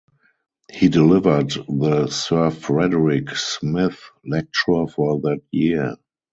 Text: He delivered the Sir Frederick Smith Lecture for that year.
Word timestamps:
He 0.71 0.89
delivered 0.89 1.51
the 1.51 2.07
Sir 2.07 2.49
Frederick 2.49 3.29
Smith 3.35 4.01
Lecture 4.25 4.87
for 4.87 5.19
that 5.21 5.41
year. 5.51 5.95